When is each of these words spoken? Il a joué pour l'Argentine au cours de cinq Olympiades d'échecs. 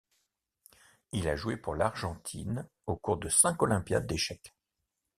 Il 1.11 1.27
a 1.27 1.35
joué 1.35 1.57
pour 1.57 1.75
l'Argentine 1.75 2.67
au 2.87 2.95
cours 2.95 3.17
de 3.17 3.29
cinq 3.29 3.61
Olympiades 3.61 4.07
d'échecs. 4.07 4.55